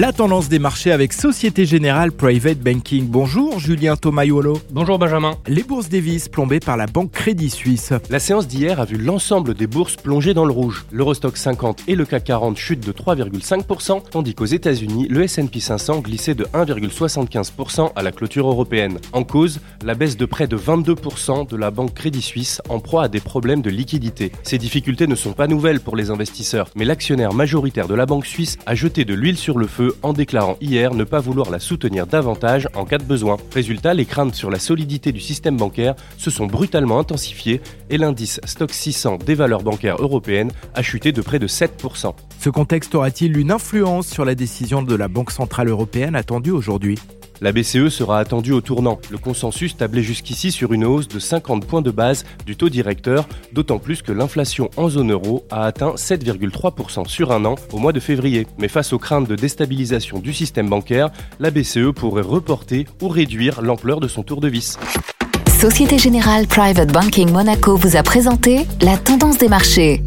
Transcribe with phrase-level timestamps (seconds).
[0.00, 3.08] La tendance des marchés avec Société Générale Private Banking.
[3.08, 4.60] Bonjour Julien Tomayolo.
[4.70, 5.34] Bonjour Benjamin.
[5.48, 7.92] Les bourses des vis plombées par la Banque Crédit Suisse.
[8.08, 10.84] La séance d'hier a vu l'ensemble des bourses plonger dans le rouge.
[10.92, 15.98] L'Eurostock 50 et le CAC 40 chutent de 3,5%, tandis qu'aux États-Unis, le S&P 500
[15.98, 18.98] glissait de 1,75% à la clôture européenne.
[19.12, 23.02] En cause, la baisse de près de 22% de la Banque Crédit Suisse en proie
[23.02, 24.30] à des problèmes de liquidité.
[24.44, 28.26] Ces difficultés ne sont pas nouvelles pour les investisseurs, mais l'actionnaire majoritaire de la Banque
[28.26, 31.58] suisse a jeté de l'huile sur le feu en déclarant hier ne pas vouloir la
[31.58, 33.36] soutenir davantage en cas de besoin.
[33.52, 37.60] Résultat, les craintes sur la solidité du système bancaire se sont brutalement intensifiées
[37.90, 42.14] et l'indice Stock 600 des valeurs bancaires européennes a chuté de près de 7%.
[42.40, 46.98] Ce contexte aura-t-il une influence sur la décision de la Banque Centrale Européenne attendue aujourd'hui?
[47.40, 48.98] La BCE sera attendue au tournant.
[49.10, 53.28] Le consensus tablait jusqu'ici sur une hausse de 50 points de base du taux directeur,
[53.52, 57.92] d'autant plus que l'inflation en zone euro a atteint 7,3% sur un an au mois
[57.92, 58.46] de février.
[58.58, 63.62] Mais face aux craintes de déstabilisation du système bancaire, la BCE pourrait reporter ou réduire
[63.62, 64.78] l'ampleur de son tour de vis.
[65.60, 70.02] Société Générale Private Banking Monaco vous a présenté la tendance des marchés.